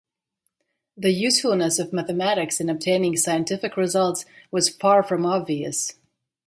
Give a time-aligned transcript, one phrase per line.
[0.97, 5.93] The usefulness of mathematics in obtaining scientific results was far from obvious.